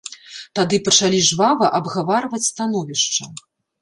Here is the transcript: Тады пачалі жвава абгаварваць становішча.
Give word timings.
Тады 0.59 0.77
пачалі 0.87 1.19
жвава 1.29 1.69
абгаварваць 1.81 2.43
становішча. 2.51 3.23